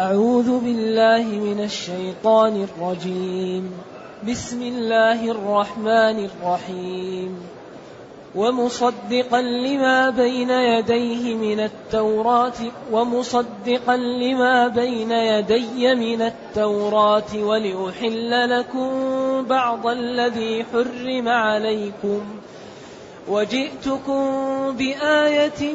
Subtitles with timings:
[0.00, 3.72] أعوذ بالله من الشيطان الرجيم.
[4.28, 7.36] بسم الله الرحمن الرحيم.
[8.34, 12.60] ومصدقا لما بين يديه من التوراة
[12.92, 18.90] ومصدقا لما بين يدي من التوراة ولأحل لكم
[19.42, 22.20] بعض الذي حرم عليكم.
[23.28, 24.24] وجئتكم
[24.78, 25.74] بآية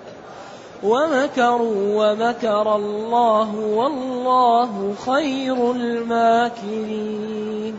[0.83, 7.75] ومكروا ومكر الله والله خير الماكرين.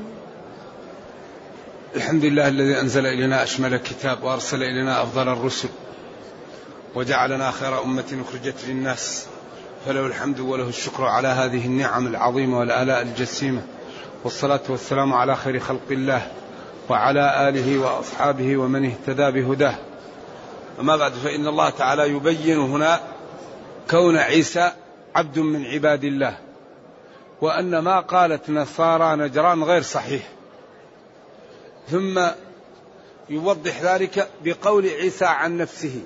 [1.97, 5.69] الحمد لله الذي أنزل إلينا أشمل الكتاب وأرسل إلينا أفضل الرسل
[6.95, 9.27] وجعلنا خير أمة أخرجت للناس
[9.87, 13.63] فله الحمد وله الشكر على هذه النعم العظيمة والآلاء الجسيمة
[14.25, 16.27] والصلاة والسلام على خير خلق الله
[16.89, 19.75] وعلى آله وأصحابه ومن اهتدى بهداه.
[20.83, 23.01] أما بعد فإن الله تعالى يبين هنا
[23.91, 24.73] كون عيسى
[25.15, 26.39] عبد من عباد الله
[27.41, 30.29] وأن ما قالت نصارى نجران غير صحيح.
[31.91, 32.23] ثم
[33.31, 36.01] يوضح ذلك بقول عيسى عن نفسه.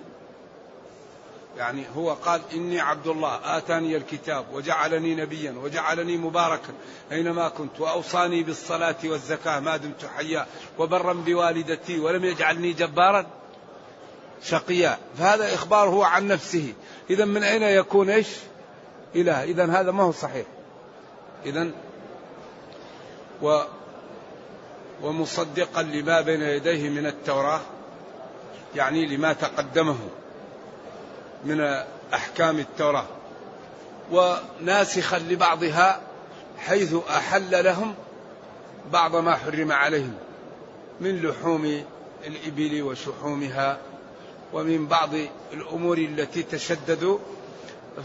[1.58, 6.72] يعني هو قال إني عبد الله آتاني الكتاب وجعلني نبيا وجعلني مباركا
[7.12, 10.47] أينما كنت وأوصاني بالصلاة والزكاة ما دمت حيا
[10.78, 13.26] وبرا بوالدتي ولم يجعلني جبارا.
[14.42, 14.98] شقيا.
[15.19, 16.74] فهذا إخباره عن نفسه.
[17.10, 18.28] إذا من أين يكون إيش؟
[19.14, 20.47] إله إذا هذا ما هو صحيح.
[21.47, 21.70] إذا
[23.42, 23.60] و
[25.02, 27.60] ومصدقا لما بين يديه من التوراة
[28.76, 29.98] يعني لما تقدمه
[31.44, 31.60] من
[32.14, 33.06] أحكام التوراة
[34.12, 36.00] وناسخا لبعضها
[36.58, 37.94] حيث أحل لهم
[38.92, 40.14] بعض ما حرم عليهم
[41.00, 41.82] من لحوم
[42.26, 43.78] الإبل وشحومها
[44.52, 45.10] ومن بعض
[45.52, 47.18] الأمور التي تشددوا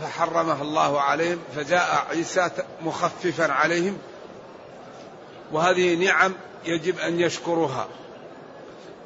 [0.01, 2.49] فحرمها الله عليهم فجاء عيسى
[2.81, 3.97] مخففا عليهم.
[5.51, 6.33] وهذه نعم
[6.65, 7.87] يجب أن يشكروها.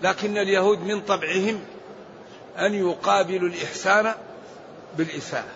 [0.03, 1.59] لكن اليهود من طبعهم
[2.57, 4.13] أن يقابلوا الإحسان
[4.97, 5.55] بالإساءة.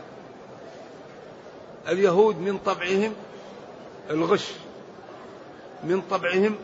[1.88, 3.14] اليهود من طبعهم
[4.10, 4.48] الغش
[5.84, 6.56] من طبعهم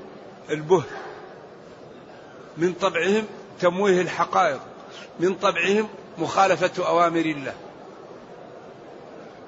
[0.49, 0.89] البهت
[2.57, 3.25] من طبعهم
[3.59, 4.59] تمويه الحقائق.
[5.19, 7.53] من طبعهم مخالفة أوامر الله.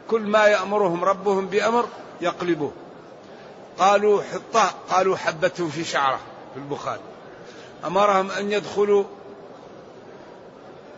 [0.09, 1.87] كل ما يأمرهم ربهم بأمر
[2.21, 2.71] يقلبوه.
[3.79, 6.19] قالوا حطة قالوا حبة في شعرة
[6.53, 7.01] في البخاري.
[7.85, 9.03] أمرهم أن يدخلوا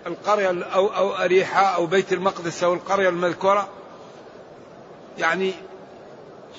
[0.07, 3.67] القرية أو أو أريحة أو بيت المقدس أو القرية المذكورة.
[5.17, 5.53] يعني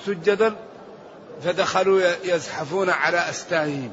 [0.05, 0.55] سجدا
[1.43, 3.91] فدخلوا يزحفون على أستاههم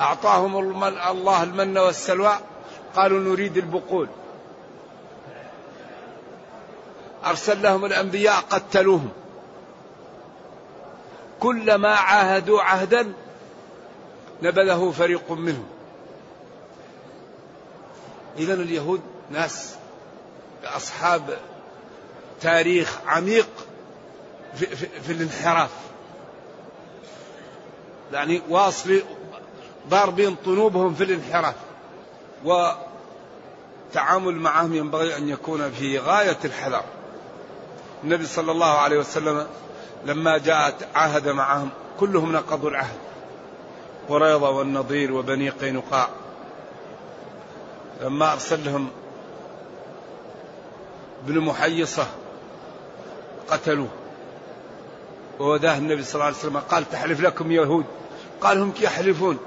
[0.00, 2.38] أعطاهم الله المن والسلوى
[2.96, 4.08] قالوا نريد البقول.
[7.24, 9.08] أرسل لهم الأنبياء قتلوهم.
[11.40, 13.12] كلما عاهدوا عهدا
[14.42, 15.66] نبذه فريق منهم.
[18.38, 19.00] إذا اليهود
[19.30, 19.74] ناس
[20.64, 21.38] أصحاب
[22.40, 23.48] تاريخ عميق
[24.54, 25.70] في, في, في الانحراف.
[28.12, 29.02] يعني واصل
[29.88, 31.54] ضاربين طنوبهم في الانحراف
[32.44, 36.82] والتعامل معهم ينبغي أن يكون في غاية الحذر.
[38.04, 39.46] النبي صلى الله عليه وسلم
[40.04, 41.70] لما جاءت عاهد معهم
[42.00, 42.98] كلهم نقضوا العهد.
[44.08, 46.08] قريضة والنضير وبني قينقاع.
[48.00, 48.88] لما أرسل لهم
[51.26, 52.06] ابن محيصة
[53.50, 53.88] قتلوه.
[55.38, 57.84] ووداه النبي صلى الله عليه وسلم قال تحلف لكم يهود؟
[58.40, 59.38] قال هم يحلفون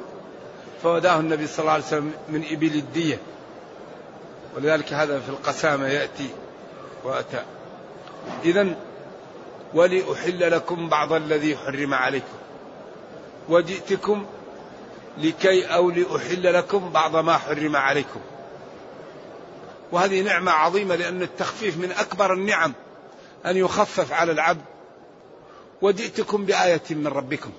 [0.84, 3.20] فوداه النبي صلى الله عليه وسلم من إبل الدية.
[4.56, 6.30] ولذلك هذا في القسامة يأتي
[7.04, 7.44] وأتى.
[8.46, 8.76] إذا
[9.74, 12.38] ولأحل لكم بعض الذي حرم عليكم.
[13.50, 14.26] وجئتكم
[15.18, 18.20] لكي أو لأحل لكم بعض ما حرم عليكم.
[19.92, 22.74] وهذه نعمة عظيمة لأن التخفيف من أكبر النعم
[23.46, 24.62] أن يخفف على العبد.
[25.82, 27.52] وجئتكم بآية من ربكم.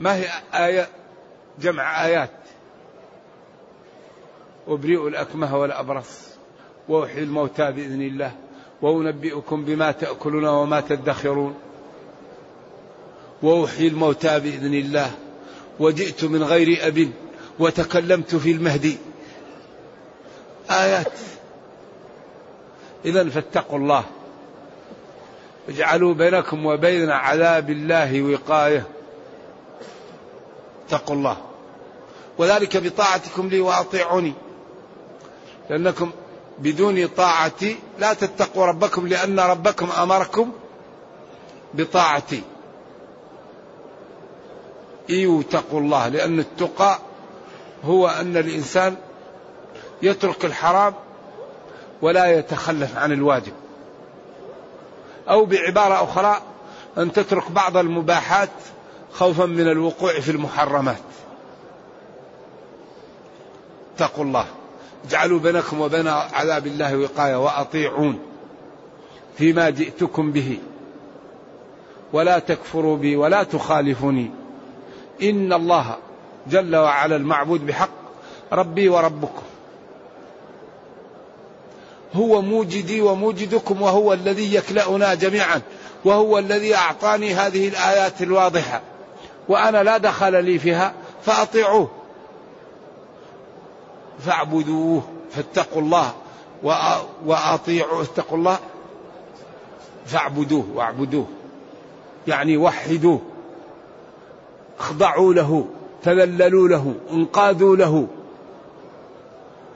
[0.00, 0.88] ما هي آية؟
[1.60, 2.30] جمع آيات.
[4.68, 6.28] أبرئ الأكمه والأبرص
[6.88, 8.32] وأحيي الموتى بإذن الله
[8.82, 11.54] وأنبئكم بما تأكلون وما تدخرون.
[13.42, 15.10] وأحيي الموتى بإذن الله
[15.80, 17.10] وجئت من غير أب
[17.58, 18.98] وتكلمت في المهدي.
[20.70, 21.12] آيات.
[23.04, 24.04] إذا فاتقوا الله.
[25.68, 28.86] اجعلوا بينكم وبين عذاب الله وقاية.
[30.86, 31.36] اتقوا الله.
[32.38, 34.32] وذلك بطاعتكم لي وأطيعوني.
[35.70, 36.10] لأنكم
[36.58, 40.52] بدون طاعتي لا تتقوا ربكم لأن ربكم أمركم
[41.74, 42.42] بطاعتي.
[45.10, 46.98] إيوا اتقوا الله لأن التقى
[47.84, 48.96] هو أن الإنسان
[50.02, 50.94] يترك الحرام
[52.02, 53.52] ولا يتخلف عن الواجب.
[55.28, 56.42] أو بعبارة أخرى
[56.98, 58.50] أن تترك بعض المباحات
[59.14, 60.96] خوفا من الوقوع في المحرمات.
[63.96, 64.46] اتقوا الله.
[65.08, 68.18] اجعلوا بينكم وبين عذاب الله وقاية وأطيعون
[69.38, 70.58] فيما جئتكم به.
[72.12, 74.30] ولا تكفروا بي ولا تخالفوني.
[75.22, 75.96] إن الله
[76.46, 77.90] جل وعلا المعبود بحق
[78.52, 79.42] ربي وربكم.
[82.14, 85.62] هو موجدي وموجدكم وهو الذي يكلأنا جميعا
[86.04, 88.80] وهو الذي أعطاني هذه الآيات الواضحة.
[89.48, 91.90] وأنا لا دخل لي فيها فأطيعوه.
[94.20, 96.14] فاعبدوه فاتقوا الله
[97.26, 98.58] وأطيعوا اتقوا الله.
[100.06, 101.26] فاعبدوه واعبدوه.
[102.26, 103.20] يعني وحدوه.
[104.80, 105.66] أخضعوا له
[106.02, 108.08] تذللوا له انقادوا له.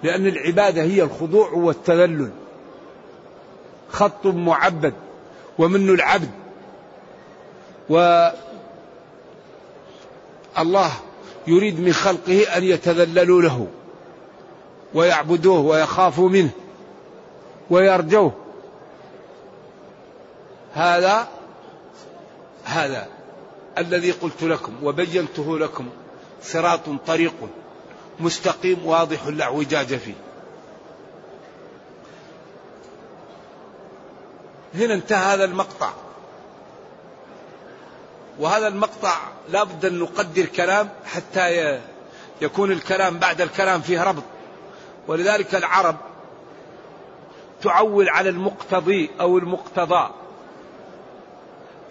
[0.03, 2.31] لأن العبادة هي الخضوع والتذلل.
[3.91, 4.95] خط معبد
[5.59, 6.31] ومن العبد.
[7.91, 8.29] و
[10.59, 10.93] الله
[11.47, 13.67] يريد من خلقه أن يتذللوا له
[14.95, 16.51] ويعبدوه ويخافوا منه
[17.71, 18.33] ويرجوه.
[20.75, 21.29] هذا
[22.65, 23.09] هذا
[23.79, 25.89] الذي قلت لكم وبينته لكم
[26.43, 27.35] صراط طريق
[28.21, 30.15] مستقيم واضح لا اعوجاج فيه.
[34.75, 35.91] هنا انتهى هذا المقطع.
[38.39, 39.17] وهذا المقطع
[39.49, 41.79] لا بد أن نقدر كلام حتى
[42.41, 44.23] يكون الكلام بعد الكلام فيه ربط.
[45.09, 45.97] ولذلك العرب
[47.63, 50.11] تعول على المقتضي أو المقتضى.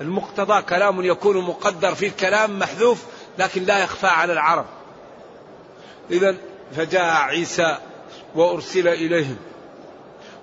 [0.01, 3.03] المقتضى كلام يكون مقدر في الكلام محذوف
[3.37, 4.65] لكن لا يخفى على العرب.
[6.11, 6.35] إذا
[6.75, 7.77] فجاء عيسى
[8.35, 9.37] وأرسل إليهم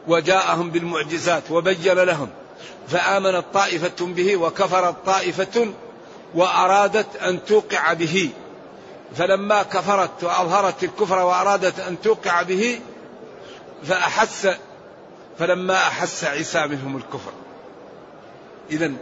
[0.08, 2.28] وجاءهم بالمعجزات وبين لهم
[2.88, 5.66] فآمنت طائفة به وكفرت طائفة
[6.34, 8.30] وأرادت أن توقع به.
[9.14, 12.80] فلما كفرت وأظهرت الكفر وأرادت أن توقع به
[13.84, 14.48] فأحس
[15.38, 17.32] فلما أحس عيسى منهم الكفر.
[18.70, 18.92] إذا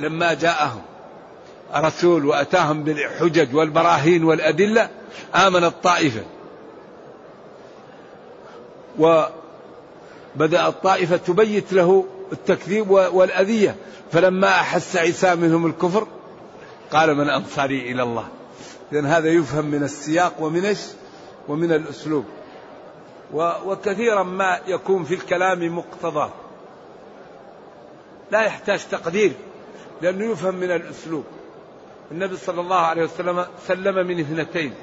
[0.00, 0.82] لما جاءهم
[1.74, 4.88] رسول وأتاهم بالحجج والبراهين والأدلة
[5.34, 6.22] آمنت طائفة
[8.98, 13.76] وبدأت طائفة تبيت له التكذيب والأذية.
[14.12, 16.06] فلما أحس عيسى منهم الكفر
[16.92, 18.28] قال من أنصاري إلى الله.
[18.92, 20.80] لأن هذا يفهم من السياق ومن إيش؟
[21.48, 22.24] ومن الأسلوب.
[23.64, 26.30] وكثيرا ما يكون في الكلام مقتضى.
[28.30, 29.32] لا يحتاج تقدير
[30.02, 31.24] لأنه يفهم من الأسلوب.
[32.10, 34.74] النبي صلى الله عليه وسلم سلم من اثنتين.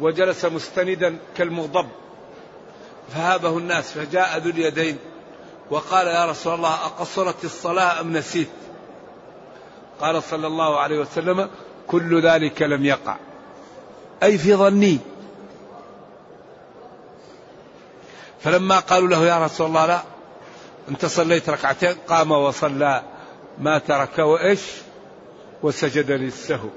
[0.00, 1.88] وجلس مستندا كالمغضب.
[3.14, 4.96] فهابه الناس فجاء ذو اليدين
[5.70, 8.48] وقال يا رسول الله أقصرت الصلاة أم نسيت؟
[10.00, 11.48] قال صلى الله عليه وسلم
[11.86, 13.16] كل ذلك لم يقع.
[14.22, 14.98] أي في ظني.
[18.40, 20.02] فلما قالوا له يا رسول الله لا
[20.88, 23.02] أنت صليت ركعتين قام وصلى.
[23.58, 24.60] ما ترك وإيش؟
[25.62, 26.68] وسجد للسهو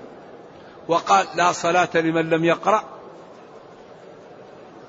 [0.87, 2.83] وقال لا صلاة لمن لم يقرأ.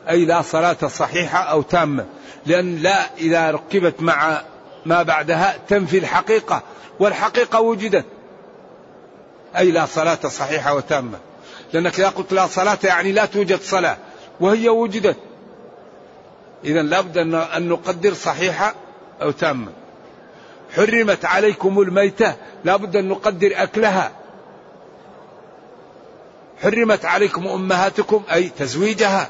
[0.09, 2.07] أي لا صلاة صحيحة أو تامة.
[2.47, 4.43] لأن لا إذا ركبت مع
[4.87, 6.63] ما بعدها تنفي الحقيقة
[7.01, 8.05] والحقيقة وجدت.
[9.57, 11.19] أي لا صلاة صحيحة وتامة.
[11.73, 13.97] لأنك إذا قلت لا صلاة يعني لا توجد صلاة
[14.41, 15.17] وهي وجدت.
[16.65, 18.75] إذا لابد أن نقدر صحيحة
[19.23, 19.73] أو تامة.
[20.77, 24.13] حرمت عليكم الميتة لا بد أن نقدر أكلها.
[26.63, 29.29] حرمت عليكم أمهاتكم أي تزويجها.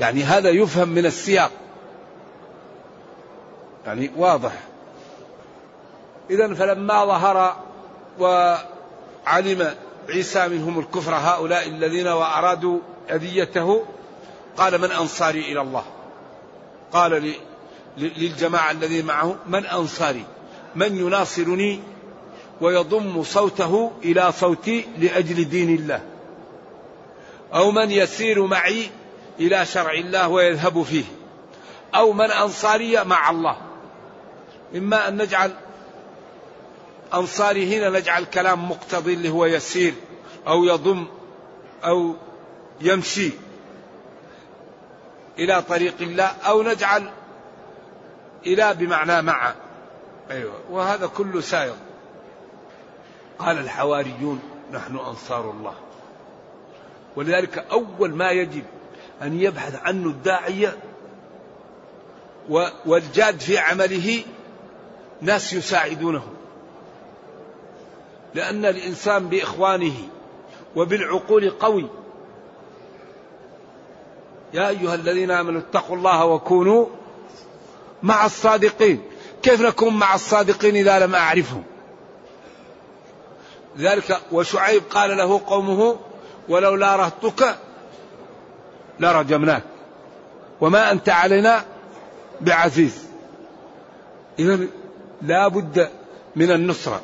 [0.00, 1.50] يعني هذا يفهم من السياق.
[3.86, 4.52] يعني واضح.
[6.30, 7.65] إذا فلما ظهر
[8.18, 9.74] وعلم
[10.08, 12.78] عيسى منهم الكفر هؤلاء الذين وأرادوا
[13.10, 13.84] أذيته.
[14.56, 15.84] قال من أنصاري إلى الله؟
[16.92, 17.34] قال
[17.96, 20.24] للجماعة الذين معه من أنصاري؟
[20.74, 21.80] من يناصرني
[22.60, 26.02] ويضم صوته إلى صوتي لأجل دين الله؟
[27.54, 28.90] أو من يسير معي
[29.40, 31.04] إلى شرع الله ويذهب فيه؟
[31.94, 33.56] أو من أنصاري مع الله؟
[34.74, 35.52] إما أن نجعل
[37.14, 39.94] أنصاري هنا نجعل كلام مقتضي اللي هو يسير
[40.46, 41.06] أو يضم
[41.84, 42.14] أو
[42.80, 43.30] يمشي
[45.38, 47.10] إلى طريق الله أو نجعل
[48.46, 49.54] إلى بمعنى مع.
[50.30, 50.54] أيوة.
[50.70, 51.76] وهذا كله سائر
[53.38, 54.40] قال الحواريون
[54.72, 55.74] نحن أنصار الله.
[57.16, 58.64] ولذلك أول ما يجب
[59.22, 60.76] أن يبحث عنه الداعية
[62.86, 64.24] والجاد في عمله
[65.20, 66.35] ناس يساعدونه.
[68.36, 69.94] لأن الإنسان بإخوانه
[70.76, 71.86] وبالعقول قوي.
[74.54, 76.86] يا أيها الذين آمنوا اتقوا الله وكونوا
[78.02, 79.02] مع الصادقين.
[79.42, 81.62] كيف نكون مع الصادقين إذا لم أعرفهم؟
[83.78, 85.96] ذلك وشعيب قال له قومه
[86.48, 87.58] ولولا رهطك
[89.00, 89.62] لرجمناك
[90.60, 91.64] وما أنت علينا
[92.40, 93.06] بعزيز.
[94.38, 94.66] إذا
[95.22, 95.90] لا بد
[96.36, 97.00] من النصرة.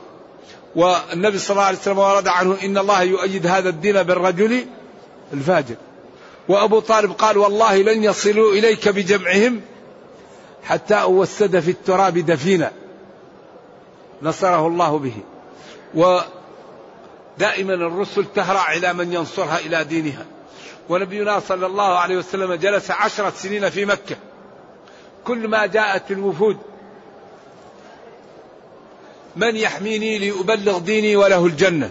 [0.76, 4.66] والنبي صلى الله عليه وسلم ورد عنه إن الله يؤيد هذا الدين بالرجل
[5.32, 5.76] الفاجر.
[6.48, 9.60] وأبو طالب قال والله لن يصلوا إليك بجمعهم
[10.64, 12.72] حتى أوسد في التراب دفينا.
[14.22, 15.14] نصره الله به.
[15.94, 20.26] ودائما الرسل تهرع إلى من ينصرها إلى دينها.
[20.88, 24.16] ونبينا صلى الله عليه وسلم جلس عشرة سنين في مكة.
[25.24, 26.56] كل ما جاءت الوفود
[29.36, 31.90] من يحميني لأبلغ ديني وله الجنة؟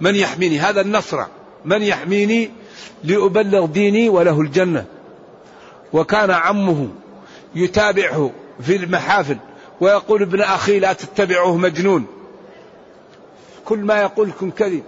[0.00, 1.24] من يحميني؟ هذا النصر.
[1.64, 2.50] من يحميني
[3.04, 4.84] لأبلغ ديني وله الجنة.
[5.92, 6.88] وكان عمه
[7.54, 8.30] يتابعه
[8.62, 9.36] في المحافل
[9.80, 12.06] ويقول ابن أخي لا تتبعه مجنون.
[13.64, 14.82] كل ما يقول كن كذب.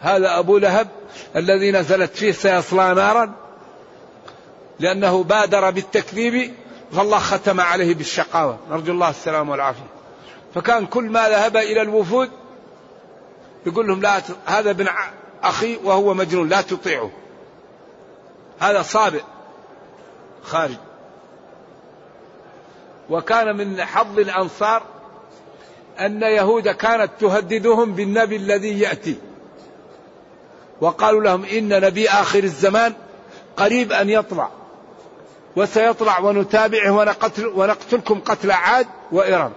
[0.00, 0.88] هذا أبو لهب
[1.36, 3.34] الذي نزلت فيه سيصلى نارا
[4.80, 6.54] لأنه بادر بالتكذيب
[6.92, 8.58] فالله ختم عليه بالشقاوة.
[8.70, 9.86] نرجو الله السلام والعافية.
[10.54, 12.30] فكان كل ما ذهب إلى الوفود
[13.66, 14.86] يقول لهم لا هذا ابن
[15.42, 17.10] أخي وهو مجنون لا تطيعه.
[18.58, 19.22] هذا صابئ
[20.42, 20.76] خارج.
[23.10, 24.82] وكان من حظ الأنصار
[26.00, 29.16] أن يهود كانت تهددهم بالنبي الذي يأتي.
[30.80, 32.94] وقالوا لهم إن نبي آخر الزمان
[33.56, 34.50] قريب أن يطلع.
[35.56, 39.52] وسيطلع ونتابعه ونقتل ونقتلكم قتل عاد وإرم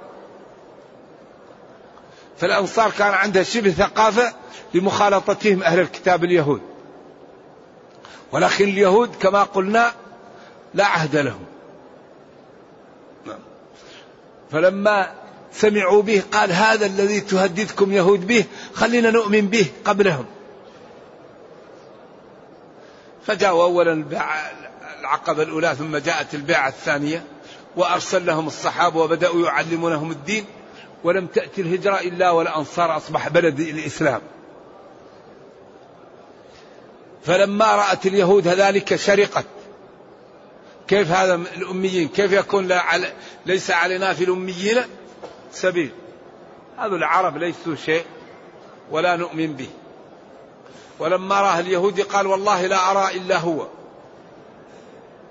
[2.39, 4.33] فالأنصار كان عندها شبه ثقافة
[4.73, 6.61] لمخالطتهم أهل الكتاب اليهود.
[8.31, 9.91] ولكن اليهود كما قلنا
[10.73, 11.45] لا عهد لهم.
[13.25, 13.39] نعم.
[14.51, 15.11] فلما
[15.51, 20.25] سمعوا به قال هذا الذي تهددكم يهود به خلينا نؤمن به قبلهم.
[23.27, 24.05] فجاءوا أولا
[24.99, 27.23] العقبة الأولى ثم جاءت البيعة الثانية
[27.75, 30.45] وأرسل لهم الصحابة وبدأوا يعلمونهم الدين
[31.03, 34.21] ولم تأتي الهجرة إلا والأنصار أصبح بلد الإسلام.
[37.23, 39.45] فلما رأت اليهود ذلك شرقت.
[40.87, 43.13] كيف هذا الأميين؟ كيف يكون لا على
[43.45, 44.77] ليس علينا في الأميين
[45.51, 45.91] سبيل؟
[46.77, 48.05] هذا العرب ليسوا شيء
[48.91, 49.69] ولا نؤمن به.
[50.99, 53.67] ولما راه اليهودي قال والله لا أرى إلا هو.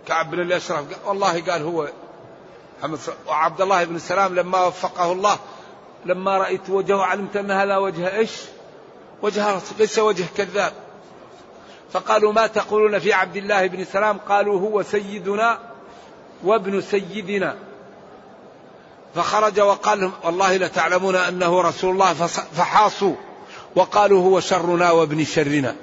[0.09, 0.85] كعب بن الأشرف.
[1.07, 1.89] والله قال هو
[3.27, 5.39] وعبد الله بن السلام لما وفقه الله
[6.07, 8.31] لما رأيت وجهه علمت أن هذا وجه إيش؟
[9.23, 10.73] وجه ليس وجه كذاب.
[11.93, 15.59] فقالوا ما تقولون في عبد الله بن سلام؟ قالوا هو سيدنا
[16.45, 17.57] وابن سيدنا.
[19.15, 22.13] فخرج وقال لهم والله لتعلمون أنه رسول الله
[22.57, 23.15] فحاصوا.
[23.77, 25.77] وقالوا هو شرنا وابن شرنا.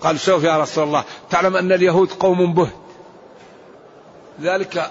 [0.00, 2.87] قال شوف يا رسول الله تعلم أن اليهود قوم بهت
[4.42, 4.90] ذلك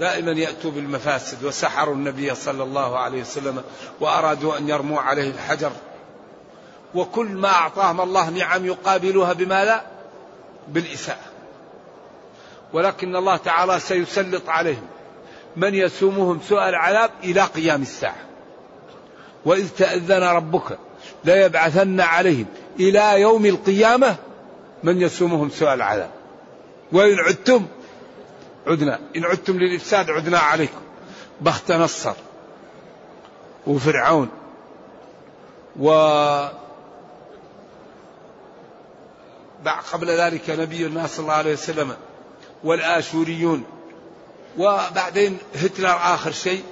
[0.00, 3.62] دائما يأتوا بالمفاسد وسحروا النبي صلى الله عليه وسلم
[4.00, 5.72] وأرادوا أن يرموا عليه الحجر.
[6.94, 9.82] وكل ما أعطاهم الله نعم يقابلها بماذا؟
[10.68, 11.24] بالإساءة.
[12.72, 14.86] ولكن الله تعالى سيسلط عليهم.
[15.56, 18.24] من يسومهم سوء العذاب إلى قيام الساعة.
[19.44, 20.78] وإذ تأذن ربك
[21.24, 22.46] ليبعثن عليهم
[22.80, 24.16] إلى يوم القيامة
[24.82, 26.10] من يسومهم سوء العذاب.
[26.92, 27.66] وإن عدتم
[28.66, 28.98] عدنا.
[29.16, 30.80] إن عدتم للإفساد عدنا عليكم.
[31.40, 32.14] بخت نصر
[33.66, 34.28] وفرعون.
[35.80, 35.90] و
[39.92, 41.96] قبل ذلك نبي الله صلى الله عليه وسلم
[42.64, 43.64] والآشوريون.
[44.58, 46.64] وبعدين هتلر آخر شيء.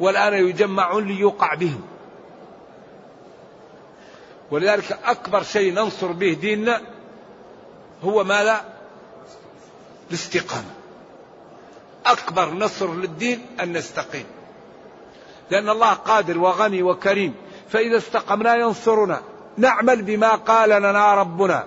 [0.00, 1.82] والآن يجمعون ليوقع بهم.
[4.50, 6.80] ولذلك أكبر شيء ننصر به ديننا
[8.04, 8.64] هو ماذا؟
[10.10, 10.79] الاستقامة.
[12.06, 14.24] أكبر نصر للدين أن نستقيم.
[15.50, 17.34] لأن الله قادر وغني وكريم.
[17.68, 19.20] فإذا استقمنا ينصرنا.
[19.56, 21.64] نعمل بما قال لنا ربنا.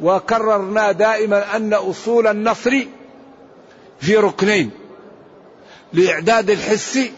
[0.00, 2.70] وكررنا دائما أن أصول النصر
[4.00, 4.70] في ركنين.
[5.92, 7.12] لإعداد الحسي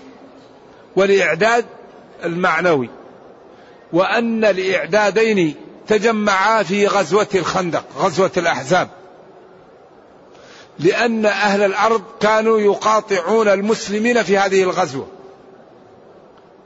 [0.97, 1.67] والإعداد
[2.25, 2.91] المعنوي.
[3.93, 5.55] وأن الإعدادين
[5.89, 8.89] تجمعا في غزوة الخندق غزوة الأحزاب.
[10.79, 15.07] لأن أهل الأرض كانوا يقاطعون المسلمين في هذه الغزوة.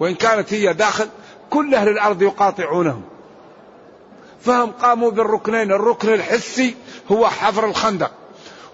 [0.00, 1.08] وإن كانت هي داخل
[1.50, 3.02] كل أهل الأرض يقاطعونهم.
[4.40, 6.74] فهم قاموا بالركنين الركن الحسي
[7.12, 8.10] هو حفر الخندق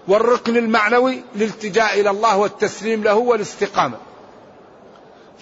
[0.07, 3.97] والركن المعنوي الالتجاء إلى الله والتسليم له والاستقامة.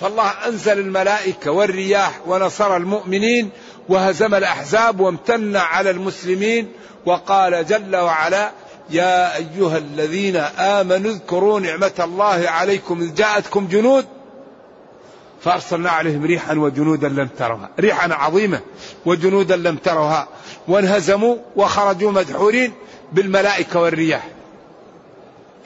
[0.01, 3.50] فالله أنزل الملائكة والرياح ونصر المؤمنين
[3.89, 6.71] وهزم الأحزاب وامتن على المسلمين
[7.05, 8.51] وقال جل وعلا
[8.91, 14.05] يا أيها الذين آمنوا اذكروا نعمة الله عليكم إذ جاءتكم جنود
[15.41, 18.60] فأرسلنا عليهم ريحا وجنودا لم تروها ريحا عظيمة
[19.05, 20.27] وجنودا لم تروها
[20.67, 22.74] وانهزموا وخرجوا مدحورين
[23.12, 24.27] بالملائكة والرياح.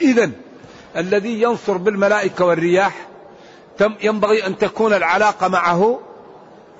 [0.00, 0.30] إذا
[0.96, 3.06] الذي ينصر بالملائكة والرياح
[4.00, 6.00] ينبغي أن تكون العلاقة معه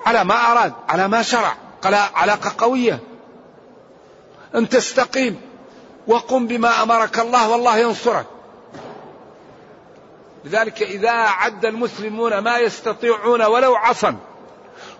[0.05, 1.57] على ما أراد على ما شرع
[2.15, 2.99] علاقة قوية.
[4.55, 5.46] أن تستقيم.
[6.07, 8.25] وقم بما أمرك الله والله ينصرك.
[10.45, 14.15] لذلك إذا أعد المسلمون ما يستطيعون ولو عصا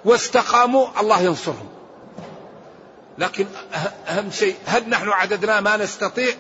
[0.06, 1.70] واستقاموا الله ينصرهم.
[3.18, 3.46] لكن
[4.08, 6.34] أهم شيء هل نحن عددنا ما نستطيع؟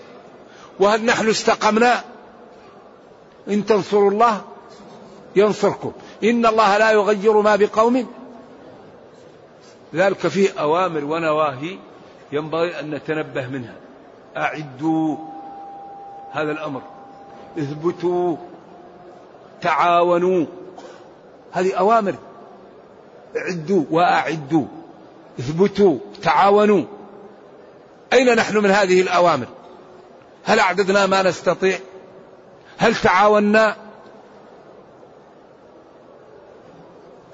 [0.79, 2.03] وهل نحن استقمنا؟
[3.47, 4.41] إن تنصروا الله
[5.35, 5.91] ينصركم.
[6.23, 8.07] إن الله لا يغير ما بقوم.
[9.93, 11.79] لذلك فيه أوامر ونواهي
[12.31, 13.86] ينبغي أن نتنبه منها.
[14.37, 15.17] أعدوا
[16.31, 16.81] هذا الأمر.
[17.57, 18.37] اثبتوا
[19.61, 20.45] تعاونوا.
[21.51, 22.15] هذه أوامر.
[23.37, 24.65] اعدوا وأعدوا.
[25.39, 26.83] اثبتوا تعاونوا.
[28.13, 29.47] أين نحن من هذه الأوامر؟
[30.43, 31.79] هل أعددنا ما نستطيع؟
[32.77, 33.75] هل تعاوننا؟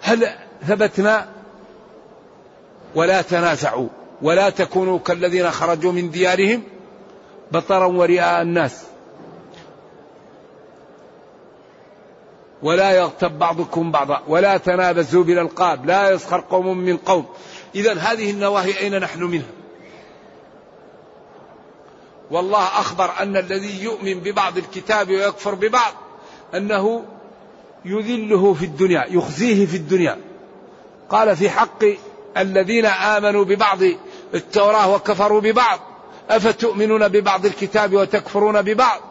[0.01, 0.29] هل
[0.67, 1.27] ثبتنا؟
[2.95, 3.87] ولا تنازعوا.
[4.21, 6.63] ولا تكونوا كالذين خرجوا من ديارهم.
[7.53, 8.83] بطرا ورئاء الناس.
[12.63, 17.25] ولا يغتب بعضكم بعضا ولا تنابزوا بالألقاب لا يسخر قوم من قوم.
[17.75, 19.51] اذا هذه النواهي أين نحن منها؟
[22.31, 25.93] والله أخبر أن الذي يؤمن ببعض الكتاب ويكفر ببعض
[26.55, 27.03] أنه
[27.85, 30.17] يذله في الدنيا يخزيه في الدنيا.
[31.09, 31.83] قال في حق
[32.37, 33.79] الذين آمنوا ببعض
[34.33, 35.79] التوراة وكفروا ببعض.
[36.29, 39.01] أفتؤمنون ببعض الكتاب وتكفرون ببعض؟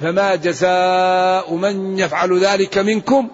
[0.00, 3.28] فما جزاء من يفعل ذلك منكم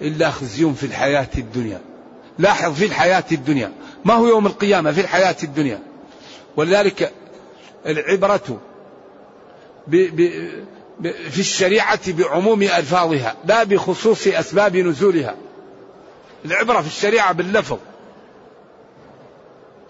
[0.00, 1.80] إلا خزي في الحياة الدنيا.
[2.38, 3.72] لاحظ في الحياة الدنيا.
[4.04, 5.78] ما هو يوم القيامة؟ في الحياة الدنيا.
[6.56, 7.12] ولذلك
[7.86, 8.60] العبرة
[9.86, 15.34] ب ب في الشريعة بعموم ألفاظها لا بخصوص أسباب نزولها.
[16.44, 17.78] العبرة في الشريعة باللفظ.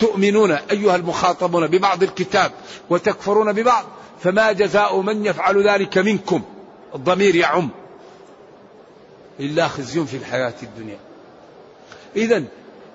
[0.03, 2.53] تؤمنون أيها المخاطبون ببعض الكتاب
[2.91, 3.85] وتكفرون ببعض
[4.23, 6.43] فما جزاء من يفعل ذلك منكم؟
[6.95, 7.71] الضمير يعم.
[9.41, 10.99] إلا خزي في الحياة الدنيا.
[12.17, 12.45] إذا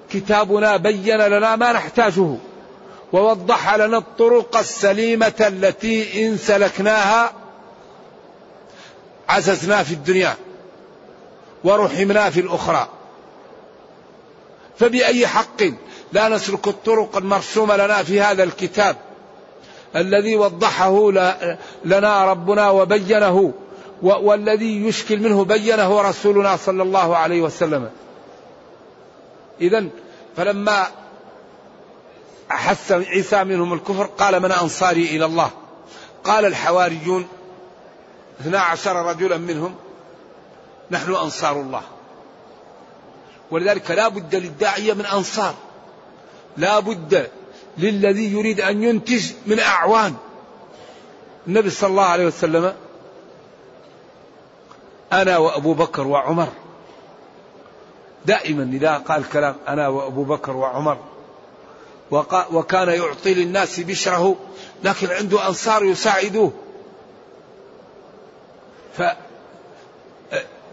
[0.10, 2.36] كتابنا بين لنا ما نحتاجه
[3.14, 7.34] ووضح لنا الطرق السليمة التي إن سلكناها
[9.30, 10.36] عززنا في الدنيا
[11.64, 12.88] ورحمنا في الأخرى.
[14.80, 15.64] فبأي حق؟
[16.12, 18.96] لا نسلك الطرق المرسومة لنا في هذا الكتاب.
[19.96, 21.12] الذي وضحه
[21.86, 23.54] لنا ربنا وبينه
[24.02, 27.90] والذي يشكل منه بينه رسولنا صلى الله عليه وسلم.
[29.62, 29.88] إذا
[30.38, 30.88] فلما
[32.52, 35.50] أحس عيسى منهم الكفر قال من أنصاري إلى الله؟
[36.24, 37.28] قال الحواريون
[38.42, 39.76] اثنا عشر رجلا منهم
[40.92, 41.82] نحن أنصار الله.
[43.52, 45.54] ولذلك لا بد للداعية من أنصار.
[46.58, 47.30] لا بد
[47.78, 50.16] للذي يريد أن ينتج من أعوان.
[51.48, 52.74] النبي صلى الله عليه وسلم
[55.14, 56.48] أنا وأبو بكر وعمر
[58.26, 60.98] دائما إذا قال كلام أنا وأبو بكر وعمر
[62.52, 64.36] وكان يعطي للناس بشره
[64.84, 66.52] لكن عنده أنصار يساعدوه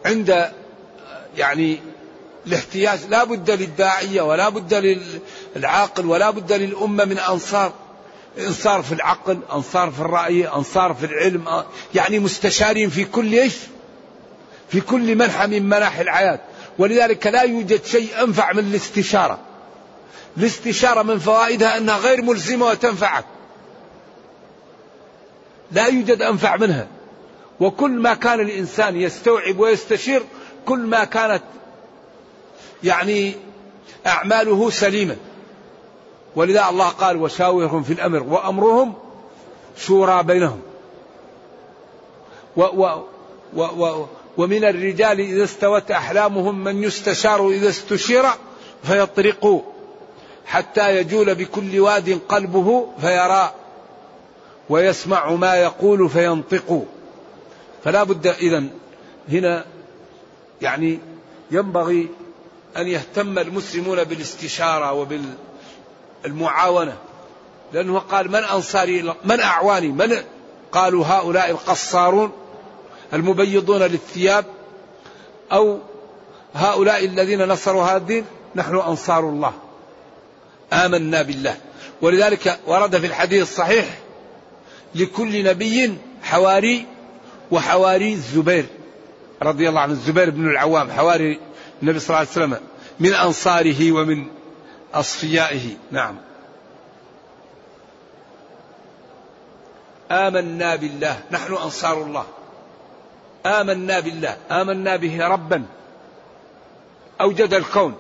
[0.05, 0.53] فعند
[1.37, 1.81] يعني
[2.47, 4.99] الاحتياج لا بد للداعية ولا بد
[5.57, 7.73] للعاقل ولا بد للأمة من أنصار.
[8.39, 13.55] أنصار في العقل أنصار في الرأي أنصار في العلم يعني مستشارين في كل إيش؟
[14.69, 16.39] في كل منحى من مناحي الحياة.
[16.79, 19.39] ولذلك لا يوجد شيء أنفع من الاستشارة.
[20.37, 23.25] الاستشارة من فوائدها أنها غير ملزمة وتنفعك.
[25.73, 26.87] لا يوجد أنفع منها.
[27.61, 30.23] وكل ما كان الإنسان يستوعب ويستشير
[30.67, 31.43] كل ما كانت
[32.85, 33.35] يعني
[34.07, 35.17] أعماله سليمة.
[36.37, 38.95] ولذا الله قال وشاورهم في الأمر وأمرهم
[39.77, 40.61] شورى بينهم.
[42.57, 43.03] و و
[43.57, 48.25] و و ومن الرجال إذا استوت أحلامهم من يستشار إذا استشير
[48.83, 49.65] فيطرق
[50.47, 53.53] حتى يجول بكل واد قلبه فيرى
[54.69, 56.85] ويسمع ما يقول فينطق.
[57.85, 58.65] فلا بد إذا
[59.29, 59.65] هنا
[60.63, 60.99] يعني
[61.51, 62.09] ينبغي
[62.77, 65.07] أن يهتم المسلمون بالاستشارة
[66.25, 66.97] وبالمعاونة.
[67.73, 70.17] لأنه قال من أنصاري من أعواني من
[70.73, 72.33] قالوا هؤلاء القصارون
[73.13, 74.45] المبيضون للثياب
[75.53, 75.79] أو
[76.55, 79.53] هؤلاء الذين نصروا هذا الدين؟ نحن أنصار الله.
[80.73, 81.57] آمنا بالله.
[82.03, 83.99] ولذلك ورد في الحديث الصحيح
[84.95, 86.87] لكل نبي حواري
[87.51, 88.67] وحواري الزبير
[89.43, 91.41] رضي الله عنه الزبير بن العوام حواري
[91.83, 92.59] النبي صلى الله عليه وسلم
[93.01, 94.27] من أنصاره ومن
[94.95, 95.77] أصفيائه.
[95.91, 96.17] نعم.
[100.11, 101.19] آمنا بالله.
[101.31, 102.27] نحن أنصار الله.
[103.47, 104.37] آمنا بالله.
[104.51, 105.65] آمنا به ربا.
[107.21, 107.95] أوجد الكون.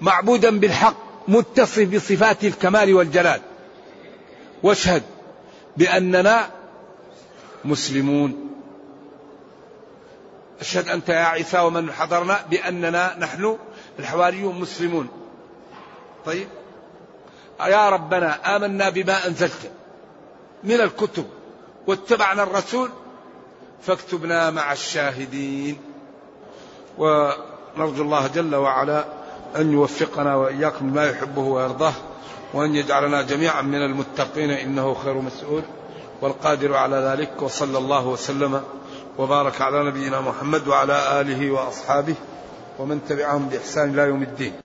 [0.00, 0.96] معبودا بالحق.
[1.28, 3.40] متصف بصفات الكمال والجلال.
[4.62, 5.02] واشهد
[5.76, 6.50] بأننا
[7.64, 8.53] مسلمون.
[10.64, 13.58] أشهد أنت يا عيسى ومن حضرنا بأننا نحن
[13.98, 15.08] الحواريون مسلمون.
[16.26, 16.48] طيب.
[17.60, 19.72] يا ربنا آمنا بما أنزلت
[20.64, 21.26] من الكتب
[21.86, 22.90] واتبعنا الرسول
[23.82, 25.78] فاكتبنا مع الشاهدين.
[26.98, 29.04] ونرجو الله جل وعلا
[29.56, 31.94] أن يوفقنا وإياكم لما يحبه ويرضاه
[32.54, 35.62] وأن يجعلنا جميعا من المتقين إنه خير مسؤول
[36.20, 38.62] والقادر على ذلك وصلى الله وسلم
[39.18, 42.14] وبارك على نبينا محمد وعلى آله وأصحابه
[42.78, 44.63] ومن تبعهم بإحسان إلى يوم الدين.